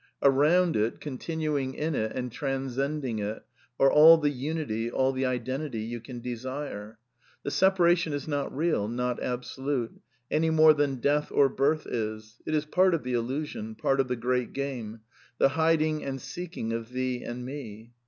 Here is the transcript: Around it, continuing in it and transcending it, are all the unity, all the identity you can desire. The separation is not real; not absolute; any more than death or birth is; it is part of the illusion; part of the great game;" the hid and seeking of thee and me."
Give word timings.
Around 0.23 0.75
it, 0.75 0.99
continuing 0.99 1.75
in 1.75 1.93
it 1.93 2.13
and 2.15 2.31
transcending 2.31 3.19
it, 3.19 3.43
are 3.79 3.91
all 3.91 4.17
the 4.17 4.31
unity, 4.31 4.89
all 4.89 5.11
the 5.11 5.27
identity 5.27 5.81
you 5.81 5.99
can 6.01 6.21
desire. 6.21 6.97
The 7.43 7.51
separation 7.51 8.11
is 8.11 8.27
not 8.27 8.51
real; 8.51 8.87
not 8.87 9.21
absolute; 9.21 10.01
any 10.31 10.49
more 10.49 10.73
than 10.73 10.95
death 11.01 11.31
or 11.31 11.49
birth 11.49 11.85
is; 11.85 12.41
it 12.47 12.55
is 12.55 12.65
part 12.65 12.95
of 12.95 13.03
the 13.03 13.13
illusion; 13.13 13.75
part 13.75 13.99
of 13.99 14.07
the 14.07 14.15
great 14.15 14.53
game;" 14.53 15.01
the 15.37 15.49
hid 15.49 15.81
and 15.83 16.19
seeking 16.19 16.73
of 16.73 16.89
thee 16.89 17.21
and 17.23 17.45
me." 17.45 17.91